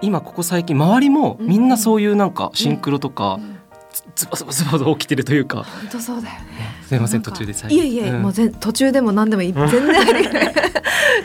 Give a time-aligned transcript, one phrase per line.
[0.00, 3.40] 今ここ最近周りもみんなそういうなんかシンクロとか、
[4.14, 5.64] ズバズバズバズバ起きてるというか。
[5.64, 6.40] 本当そうだよね。
[6.86, 9.82] すみません途中で最いえいえ、もう全途中でも何でもいい全然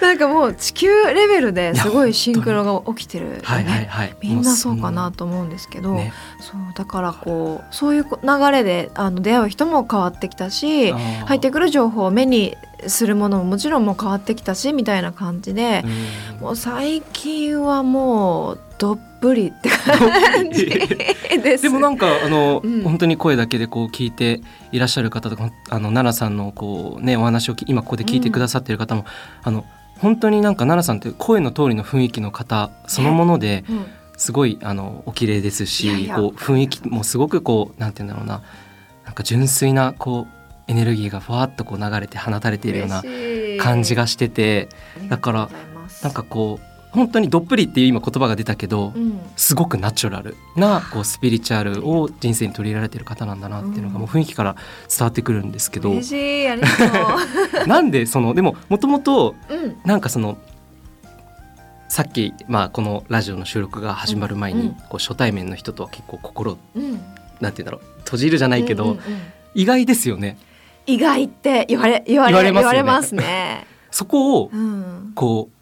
[0.02, 12.56] なんかもう地球レベルですごいシンクロが起きてる、ね、はいはいはい、みんなそうかなと思うんですけど、ね、そうだからこうそういう流れであの出会う人も変わってきたし入ってくる情報を目に
[12.88, 15.85] するものももちろんもう変わってきたしみたいな感じで、
[16.41, 21.63] もう最近はもうどっぷりって感じです。
[21.63, 24.41] でもなんかあの、うん、本当に声だけでこう聞いて
[24.73, 25.48] いらっしゃる方とかあ
[25.80, 29.07] の奈々さんのこうねお話を今ここで聞いてくださってる方も、うん、
[29.44, 29.66] あの
[29.99, 33.85] 本当になんか奈々さんって声の通りの雰囲気の方そのもので、うん、
[34.17, 38.41] すごいあのお綺麗ですしこう雰囲気もすごくこうなんて言うんだろうな。
[39.05, 43.03] なんか純粋なこうエネルギーがふわっとこう流れて放たれているような
[43.59, 44.70] 感じがしてて。
[45.09, 45.49] だから
[46.01, 54.55] なんかこう本当にどっぷりっていう今言葉が出たけど、うん、すごくナチュラルなこうスピリチュアルを人生に取り入れられてる方なんだなっていうのがもう雰囲気から
[54.90, 56.12] 伝わってくるんですけど、嬉し
[56.43, 57.68] いありがとう。
[57.68, 59.35] なんでそのでももともと
[59.84, 60.37] なんかその、
[61.90, 67.02] さっき、まあ、このラジオの収録が始まる前に、こう初対面の人とは結構心、うん、なんて
[67.40, 69.02] 言うんだろう閉じるじゃないけど、うんうんうん、
[69.56, 70.38] 意外ですよね。
[70.86, 73.66] 意外って言われ言われ言われますね。
[73.92, 74.52] そこを、
[75.14, 75.53] こう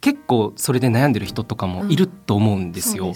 [0.00, 3.12] 結構それで悩んでる人とかもいると思うんですよ。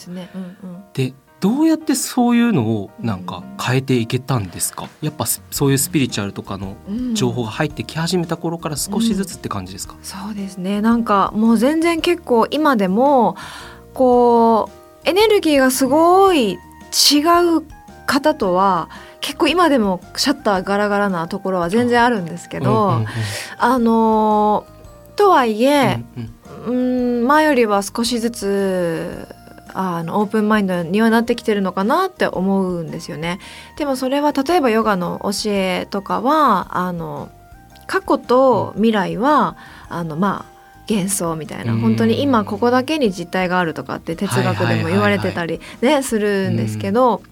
[0.93, 6.77] でどうやってそういうのをなんか変えていけたんですか、やっぱそういうスピリチュアルとかの
[7.13, 10.81] 情報が入ってき始めた頃から少しずつって感じですか、うん、そうですね。
[10.81, 13.37] なんかもう全然結構今でも
[13.93, 14.71] こ
[15.05, 17.63] うエネルギーがすごい違う
[18.07, 18.89] 方とは
[19.21, 23.05] 結構今でもシャッターガラガラなところは全然あるんですけど、
[23.59, 24.67] あの
[25.17, 26.35] とはいえ、うんうん
[26.67, 29.29] うん前よりは少しずつ
[29.75, 33.41] あのオープンマインドにはなってきてるのかなって思うんですよね。
[33.77, 37.29] でもそれは例えばヨガの教えとかはあの
[37.87, 39.57] 過去と未来は
[39.89, 40.55] あのまあ
[40.89, 41.75] 幻想みたいな。
[41.77, 47.23] 本当に今ここだけに実体があるとかって哲学でも言われてたりねするんですけど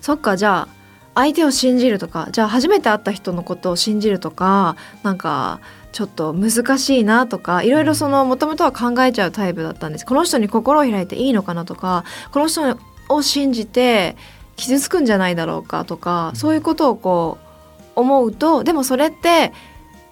[0.00, 0.83] そっかじゃあ
[1.14, 5.60] 相手を信じるとかじゃあ初めて会った人のことを信じるとかなんか
[5.92, 10.04] ちょっと難しいなとかいろいろそのもともとは考えちゃうタイプだったんです。
[10.04, 12.76] この人に心を開いていいのかなとかこの人
[13.08, 14.16] を信じて
[14.56, 17.44] 傷つくんじゃないだろうかとかそういうことをこう
[18.00, 19.52] 思うとでもそれって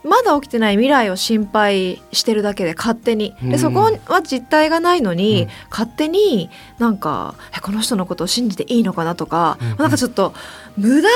[0.04, 3.34] まだ起きてない未来を心配してるだけで勝手に。
[3.42, 10.34] でそこは実態がないのに、うん、勝手になんかこの人のことを信じていいのかなとか、うん、なんかちょっと
[10.76, 11.10] 無駄な労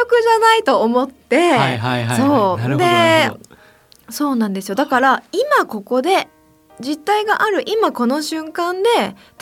[0.00, 1.78] 力じゃないと思って、
[2.16, 2.78] そう。
[2.78, 3.30] で
[4.10, 4.74] そうなんですよ。
[4.74, 6.28] だから今ここで
[6.80, 8.88] 実体がある今この瞬間で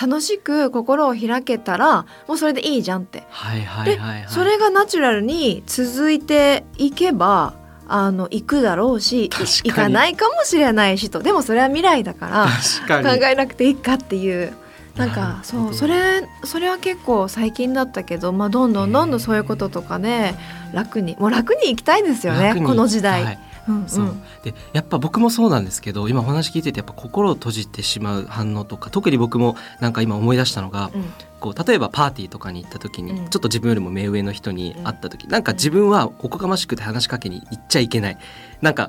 [0.01, 3.25] 楽しく心を開けたらもうそれでいいじゃんって。
[3.85, 3.99] で
[4.29, 7.55] それがナチュラルに続いていけば
[7.93, 11.21] あの行くだろうし行かないかもしれないしと。
[11.21, 12.49] でもそれは未来だか
[12.89, 14.55] ら考えなくていいかっていう。
[14.97, 20.35] なんかそうそれそれは結構最近だったけど、まあ、どんどんどんどんそういうこととかで
[20.75, 23.39] 楽にもう楽に行きたいですよねこの時代。
[23.67, 24.15] はいうんうん、そう。
[24.43, 31.05] でやっぱ僕もそうなんですけど今お話聞いててやっぱ心を閉じてしまう反応とか特に僕もなんか今思い出したのが、うん、
[31.41, 38.19] こう例えばパーティーとかに行った時に、うん、ちょっと自分よりも目上の人に会った時、うん、なんか自分はおこがましくて話しかけに行っちゃいけない。
[38.61, 38.89] なんか、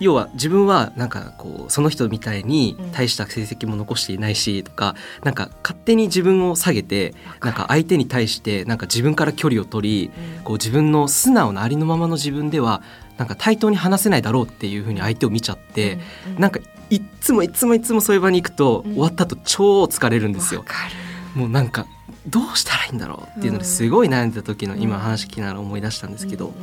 [0.00, 12.82] 要は自分はなんかこうその人みたいに大した成績も残していないしとか、うん、なんか勝手に自分を下げてなんか相手に対してなんか自分から距離を取り、うん、こう自分の素直なありのままの自分では
[13.16, 16.60] なんか対等に話せないだろうっていうふうに相手を見ちゃって、うんうん、なんか
[16.90, 20.64] いっつもいつもいつもそういう場に行くと、終わった後超疲れるんですよ。
[21.34, 21.86] もうなんか
[22.26, 26.54] どうしたらいいんだろうっていうのですごい悩んでた時の今話聞きながら思い出したんですけど、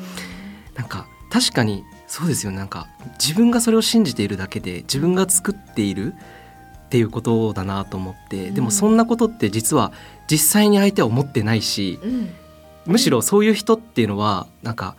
[0.76, 2.52] なんか確かにそうですよ。
[2.52, 2.88] なんか
[3.20, 9.92] 自分がそれを信じているだけで自分が作っているっていうことだなと思って、でもそんなことって実は
[10.30, 12.00] 実際に相手は思ってないし、
[12.86, 14.96] むしろそういう人っていうのはなんか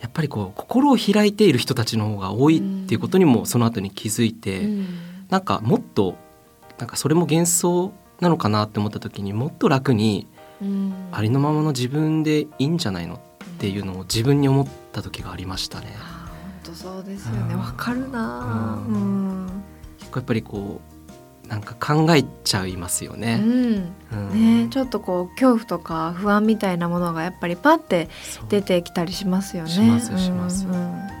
[0.00, 4.86] やっぱりこう心を開いている人たちの方が多いっていうことにもその後に気づいて、うん、
[5.28, 6.16] なんかもっと
[6.78, 10.26] なんかそれも幻想なのかなって思った時にもっと楽に、
[11.12, 13.18] ありのままの自分でいいんじゃないのっ
[13.58, 16.19] ていうのを自分に思った時がありましたね。
[16.70, 17.54] 本当そうですよね。
[17.54, 19.62] わ、かるな、うん。
[19.98, 20.80] 結構やっぱりこ
[21.44, 23.38] うなんか考えちゃいますよね。
[24.32, 28.08] ねちょっとこう恐怖とか不安みたいなものがやっぱりパッて
[28.48, 29.70] 出てきたりしますよね。
[29.70, 30.66] しますします。
[30.66, 31.19] うん